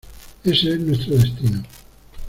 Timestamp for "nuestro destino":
0.81-1.61